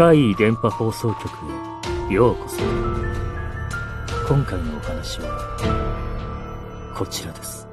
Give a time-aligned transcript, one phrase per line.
[0.00, 1.28] 怪異電波放送局
[2.10, 2.56] へようこそ。
[4.26, 7.68] 今回のお話はこちらです。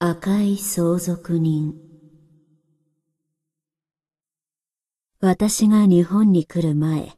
[0.00, 1.74] 赤い相続人。
[5.20, 7.12] 私が日本に来る前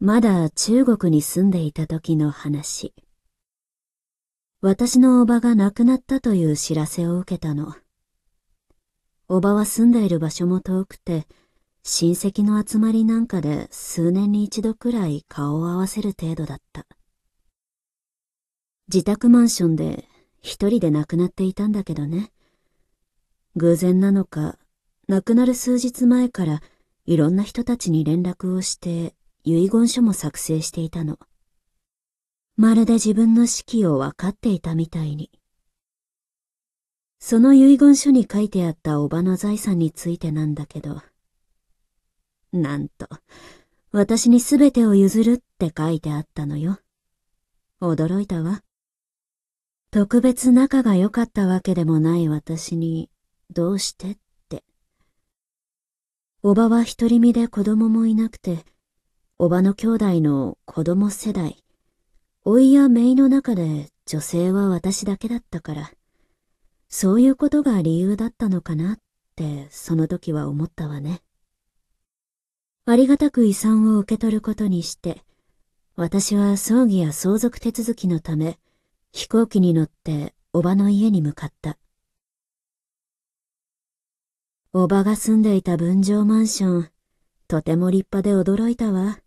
[0.00, 2.92] まだ中国に住んでいた時の話。
[4.60, 7.74] 私のおばが亡くなったという知らせを受けたの。
[9.28, 11.26] おばは住んでいる場所も遠くて、
[11.82, 16.86] 親戚の集まりなんかで数年に一度くらい顔を合わせる程度だった。
[18.86, 20.08] 自宅マンションで
[20.42, 22.30] 一人で亡くなっていたんだけどね。
[23.56, 24.58] 偶然なのか、
[25.08, 26.62] 亡くなる数日前から
[27.04, 31.18] いろんな人たちに連絡をして遺言書も作成していたの。
[32.56, 35.32] まるで自分の死期を分かっていたみたいに。
[37.28, 41.02] その遺言書に書いてあったおばの財産についてなんだけど、
[42.52, 43.08] なんと、
[43.90, 46.78] 私にすべてを譲るって書いてあったのよ。
[47.80, 48.62] 驚いたわ。
[49.90, 53.10] 特別仲が良かったわけでもない私に、
[53.50, 54.16] どうしてっ
[54.48, 54.62] て。
[56.44, 58.64] おばは独り身で子供もいなくて、
[59.36, 61.64] おばの兄弟の子供世代、
[62.44, 65.90] 老いや姪の中で女性は私だけだったから、
[66.98, 68.98] そういうことが理由だったのかなっ
[69.34, 71.20] て、その時は思ったわね。
[72.86, 75.22] ありがたく遺産を受け取ることにして、
[75.96, 78.58] 私は葬儀や相続手続きのため、
[79.12, 81.76] 飛行機に乗っておばの家に向かった。
[84.72, 86.90] おばが住んでいた分譲マンション、
[87.46, 89.18] とても立派で驚いたわ。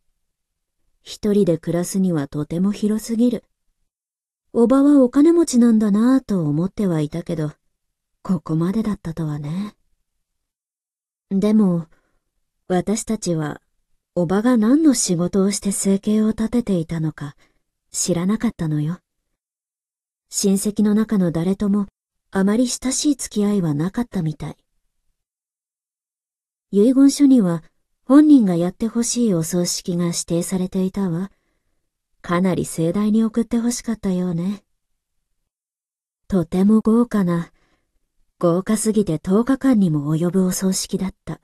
[1.04, 3.44] 一人で暮らすにはとても広すぎる。
[4.54, 7.52] おばはお金持ちなんだなぁと思ってはいたけど、
[8.22, 9.76] ここまでだったとはね。
[11.30, 11.88] でも、
[12.68, 13.62] 私たちは、
[14.16, 17.36] おばが何の仕事をして生計を立てていたのか
[17.92, 19.00] 知らなかったのよ。
[20.30, 21.88] 親戚の中の誰とも
[22.32, 24.58] あまり親しい付き合いはなかったみたい。
[26.72, 27.64] 遺言書には
[28.06, 31.32] 本人がやってほしいお葬式が指定されていたわ。
[32.22, 34.64] かなり盛大に送ってほしかったようね。
[36.28, 37.52] とても豪華な、
[38.42, 41.42] 豪華すぎて10日間にも及ぶお葬式だった。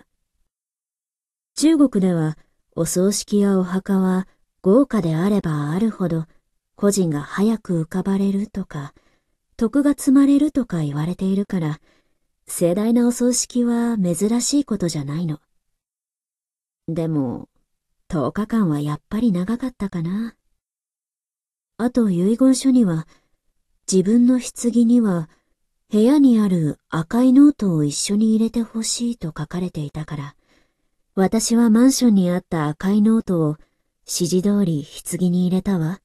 [1.57, 2.37] 中国では
[2.73, 4.29] お葬式やお墓は
[4.61, 6.25] 豪華であればあるほど
[6.77, 8.93] 故人が早く浮かばれるとか、
[9.57, 11.81] 徳が積まれるとか言われているから、
[12.47, 15.41] 盛大なお葬式は珍しいことじゃないの。
[16.87, 17.49] でも、
[18.07, 20.35] 10日間はやっぱり長かったかな。
[21.77, 23.05] あと遺言書には、
[23.91, 25.29] 自分の棺には
[25.91, 30.35] 部屋にある赤いノートを一緒に入れてほしいと書かれていたから、
[31.13, 33.57] 私はマンションにあった赤いノートを
[34.07, 36.01] 指示通り棺に入れたわ。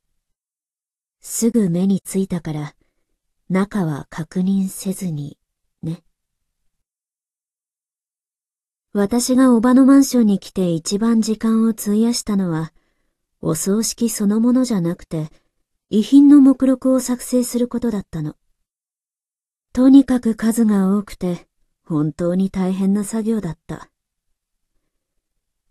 [1.20, 2.74] すぐ目についたから、
[3.48, 5.38] 中は確認せずに、
[5.82, 6.04] ね。
[8.92, 12.72] 私がおばのマンションに来て一番時間を費やしたのは、
[13.40, 15.30] お葬式そのものじゃなくて、
[15.88, 18.36] 遺品の目録を作成することだったの。
[19.72, 21.46] とにかく数が多くて、
[21.84, 23.88] 本当に大変な作業だった。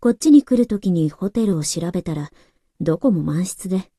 [0.00, 2.30] こっちに来るときにホテルを調べたら、
[2.80, 3.90] どこも満室で、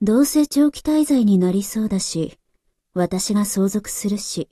[0.00, 2.38] どうせ長期滞在になりそうだし、
[2.94, 4.48] 私が相続するし、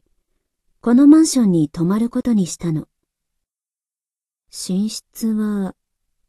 [0.81, 2.89] このマンションに泊まることにしたの。
[4.51, 5.77] 寝室は、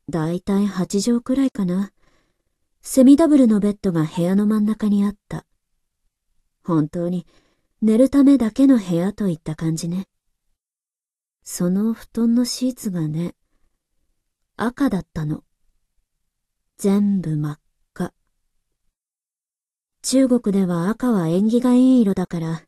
[0.08, 1.92] だいたい8畳くらいかな。
[2.84, 5.48] セミダブルのベッドが部屋の真ん中にあった。
[6.64, 7.26] 本当に
[7.86, 10.08] 寝るためだけの部屋といった感じね。
[11.44, 13.36] その布団のシーツがね、
[14.58, 15.44] 赤だったの。
[16.80, 17.60] 全部真っ
[17.94, 18.12] 赤。
[20.02, 22.64] 中国では赤は縁起がいい色だから、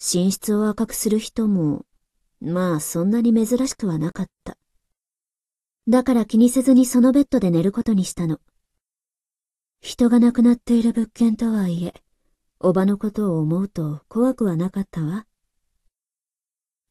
[0.00, 1.86] 寝室を赤くする人も、
[2.42, 4.58] まあそんなに珍しくはなかった。
[5.88, 8.38] だから気にせずにそのベッドで寝ることにしたの。
[9.80, 11.94] 人が亡くなっている物件とはいえ、
[12.60, 15.26] おばのことを思うと怖くはなかったわ。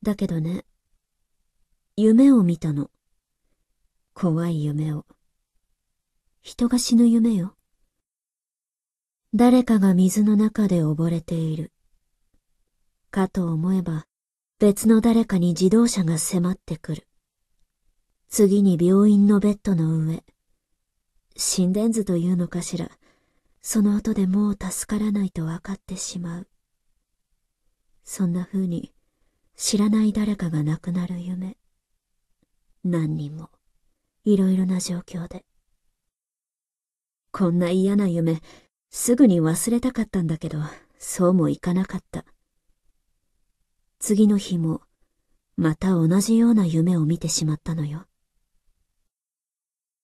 [0.02, 0.66] だけどね、
[1.98, 2.90] 夢を見たの。
[4.14, 5.06] 怖い夢を。
[6.42, 7.56] 人が死ぬ夢よ。
[9.34, 11.74] 誰かが水の中で溺れている。
[13.12, 14.06] かと思えば、
[14.60, 17.08] 別の誰かに自動車が迫ってくる。
[18.30, 20.24] 次に病院のベッドの上。
[21.36, 22.90] 心電図というのかしら。
[23.69, 26.48] その音でもう助からないと分かってしまう。
[28.06, 28.94] そんな風に、
[29.58, 31.58] 知らない誰かが亡くなる夢。
[32.86, 33.50] 何人も、
[34.24, 35.44] いろいろな状況で。
[37.34, 38.40] こんな嫌な夢、
[38.90, 40.60] すぐに忘れたかったんだけど、
[40.98, 42.24] そうもいかなかった。
[44.00, 44.80] 次の日も、
[45.58, 48.06] また同じような夢を見てしまったのよ。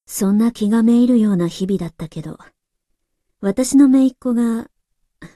[0.06, 2.38] そんな気がめいるような日々だったけど、
[3.46, 4.70] 私の姪っ子が、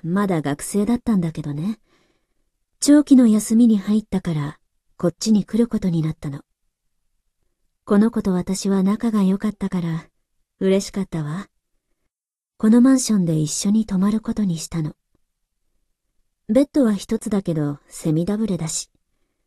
[0.01, 1.77] まだ学生だったんだけどね。
[2.79, 4.59] 長期の休みに入ったから、
[4.95, 6.39] こっちに来ることになったの。
[7.83, 10.07] この子と私は仲が良かったから、
[10.61, 11.49] 嬉しかったわ。
[12.57, 14.95] このマンションで一緒に泊まることにしたの。
[16.47, 18.89] ベッドは一つだけど、セミダブルだし、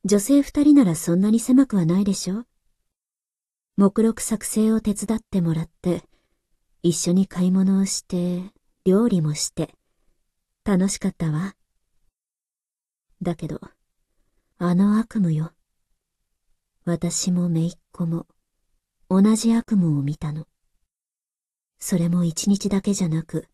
[0.04, 2.44] 女性二人ならそんなに狭くはないでしょ
[3.78, 6.04] 目録作成を手伝ってもらって、
[6.82, 8.42] 一緒に買い物をして、
[8.86, 9.74] 料理もして、
[10.64, 11.54] 楽しかったわ。
[13.20, 13.60] だけど、
[14.56, 15.52] あの悪夢よ。
[16.86, 18.26] 私も姪っ子も、
[19.10, 20.46] 同じ悪夢を見たの。
[21.78, 23.46] それも一日だけじゃなく、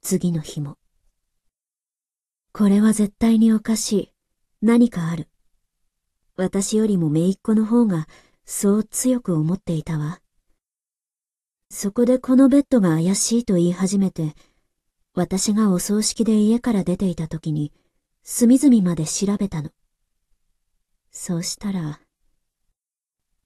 [0.00, 0.76] 次の日も。
[2.52, 4.12] これは絶対におかしい。
[4.60, 5.28] 何かある。
[6.34, 8.08] 私よりも姪っ子の方が、
[8.44, 10.20] そう強く思っていたわ。
[11.78, 14.34] そこでこのベッドが怪しいと言い始めて、
[15.12, 17.70] 私がお葬式で家から出ていた時に、
[18.22, 19.68] 隅々まで調べたの。
[21.10, 22.00] そうしたら、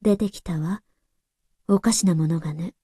[0.00, 0.80] 出てきたわ。
[1.66, 2.74] おかしなものがね。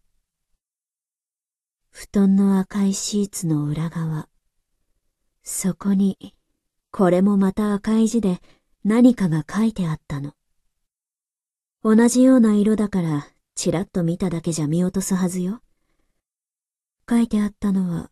[1.92, 4.28] 布団の赤いシーツの裏側。
[5.44, 6.34] そこに、
[6.90, 8.40] これもまた赤い字で
[8.82, 10.32] 何かが書いてあったの。
[11.84, 15.62] 同じような色だから、ちらっと見ただけじゃ見落とすはずよ。
[17.08, 18.10] 書いてあったのは、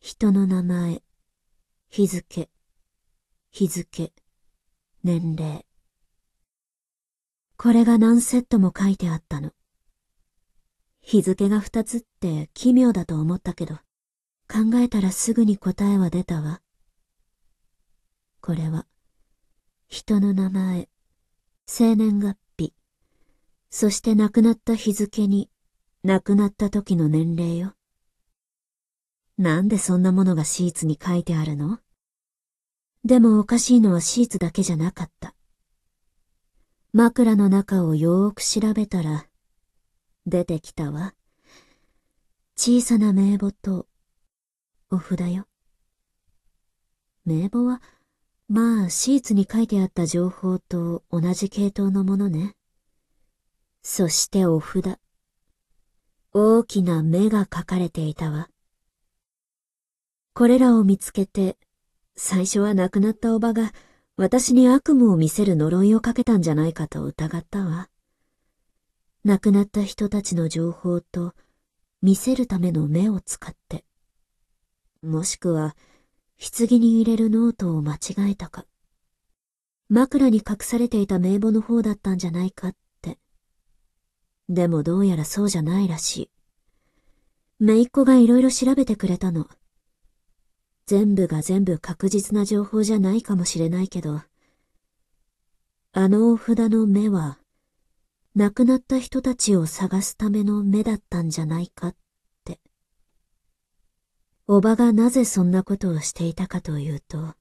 [0.00, 1.02] 人の名前、
[1.88, 2.50] 日付、
[3.50, 4.12] 日付、
[5.02, 5.64] 年齢。
[7.56, 9.52] これが何セットも書いてあったの。
[11.00, 13.76] 日付が二つって奇妙だと思ったけど、
[14.46, 16.60] 考えたらすぐに答えは出たわ。
[18.42, 18.86] これは、
[19.88, 20.90] 人の名前、
[21.64, 22.36] 生年月、
[23.76, 25.50] そして亡くなった日付に、
[26.04, 27.74] 亡くなった時の年齢よ。
[29.36, 31.80] なんでそんなものがシーツに書いてあるの？
[33.04, 35.34] でもおかしいのはシーツだけじゃなかった。
[36.92, 39.26] 枕の中をよーく調べたら、
[40.24, 41.12] 出てきたわ。
[42.54, 43.88] 小さな名簿と、
[44.88, 45.48] お札よ。
[47.24, 47.82] 名簿は、
[48.46, 52.54] まあ、シーツに書いてあった情報と同じ系統のものね。
[53.86, 54.98] そしてお札。
[56.32, 58.48] 大きな目が書かれていたわ。
[60.32, 61.58] これらを見つけて、
[62.16, 63.72] 最初は亡くなったおばが
[64.16, 67.90] 私に悪夢を見せる呪いをかけたんじゃないかと疑ったわ。
[69.22, 71.34] 亡くなった人たちの情報と
[72.00, 73.84] 見せるための目を使って、
[75.02, 75.76] もしくは
[76.38, 78.64] 棺に入れるノートを間違えたか、
[79.90, 82.74] 枕に隠されていた名簿の方だったんじゃないかっ。
[84.48, 86.30] でもどうやらそうじゃないらしい。
[87.60, 89.48] 姪っ子がいろいろ調べてくれたの。
[90.86, 94.20] 全部が全部確実な情報じゃないかもしれないけど、
[95.92, 97.38] あのお札の目は
[98.34, 101.96] 亡くなった人たちを探すための目だったんじゃないかっ
[102.44, 102.60] て。
[104.46, 107.34] おばがなぜそんなことをしていたかというと、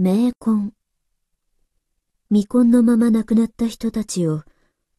[0.00, 0.72] 冥婚。
[2.30, 4.42] 未婚のまま亡くなった人たちを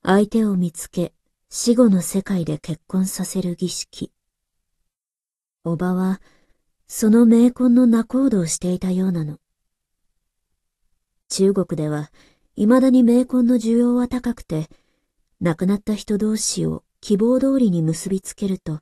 [0.09, 1.11] 相手を見つけ
[1.49, 4.13] 死後の世界で結婚させる儀式。
[5.65, 6.21] おばは
[6.87, 9.37] その冥婚の仲人をしていたようなの。
[11.27, 12.09] 中国では
[12.55, 14.69] 未だに冥婚の需要は高くて、
[15.41, 18.79] 亡くなった人同士を希望通りに結びつけると、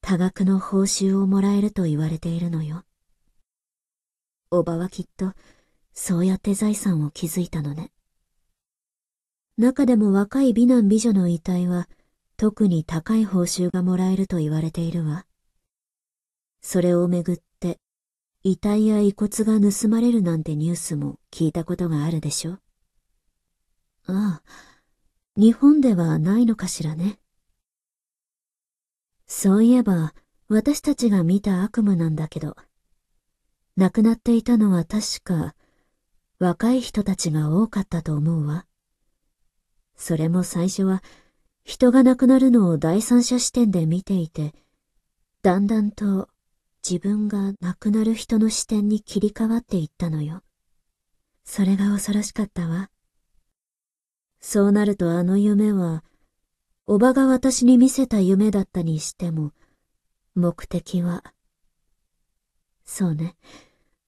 [0.00, 2.84] 多額の報酬をもらえると言われているのよ。
[4.50, 5.34] おばはきっと、
[5.92, 7.92] そうやって財産を築いたのね。
[9.58, 11.88] 中でも若い美男美女の遺体は、
[12.36, 15.24] 特に高い報酬がもらえると言われているわ。
[16.60, 17.80] それをめぐって、
[18.42, 22.58] 遺体や遺骨が盗まれるなんてニュースも聞いたことがあるでしょ
[24.08, 24.42] ああ、
[25.36, 27.18] 日本ではないのかしらね。
[29.26, 30.14] そういえば、
[30.48, 32.56] 私たちが見た悪夢なんだけど、
[33.76, 35.54] 亡くなっていたのは確か、
[36.38, 38.66] 若い人たちが多かったと思うわ。
[39.96, 41.02] それも最初は、
[41.64, 44.54] 人が亡くなるのを第三者視点で見ていて、
[45.42, 46.28] だんだんと
[46.88, 50.42] 自分が亡くなる人の視点に切り替わっていったのよ。
[51.44, 52.90] それが恐ろしかったわ。
[54.40, 56.04] そうなるとあの夢は、
[56.86, 59.52] おばが私に見せた夢だったにしても、
[60.36, 61.24] 目的は、
[62.84, 63.36] そうね、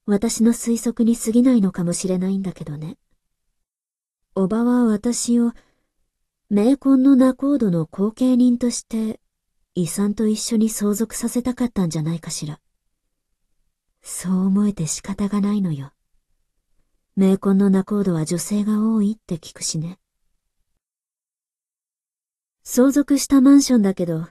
[0.05, 2.97] 私の推測に過ぎないのかもしれないんだけどね。
[4.35, 5.51] おばは私を、
[6.51, 9.19] 名婚の仲人の後継人として、
[9.75, 12.59] 遺産と一緒に相続させたかったんじゃないかしら。
[14.01, 15.93] そう思えて仕方がないのよ。
[17.15, 19.99] 名婚の仲人は女性が多いって聞くしね。
[22.63, 24.27] 相続したマンションだけど、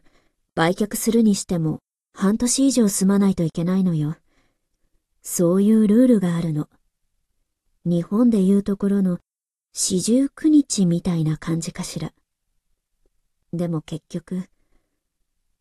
[0.57, 1.79] 売却するにしても
[2.15, 4.17] 半年以上住まないといけないのよ。
[5.23, 6.69] そういうルールがあるの。
[7.85, 9.21] 日本でいうところの
[9.73, 12.13] 四十九日みたいな感じかしら。
[13.53, 14.49] でも結局、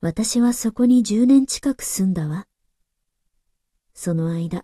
[0.02, 2.48] 私はそこに十年近く住んだわ。
[3.94, 4.64] その間、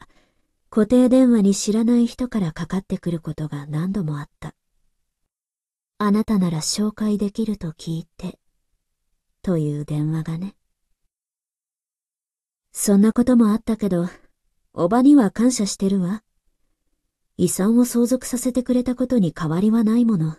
[0.70, 4.56] 固定電話に知らない人からかかってくることが何度もあった。
[6.00, 8.40] あなたなら紹介できると聞いて、
[9.44, 10.56] という電話がね。
[12.72, 14.08] そんなこともあったけど、
[14.74, 16.23] おばには感謝してるわ。
[17.38, 20.38] 遺産を相続させてくれたことに変わりはないもの。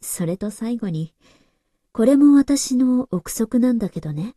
[0.00, 1.14] それと最後に、
[1.92, 4.34] これも私の憶測なんだけどね。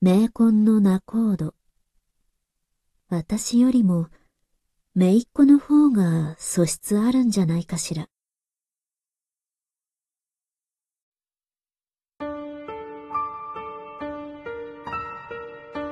[0.00, 1.54] 名婚の仲人。
[3.08, 4.08] 私よりも、
[4.94, 8.08] 姪っ子の方が素質あるんじゃないかしら。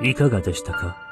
[0.02, 1.11] いかがでしたか？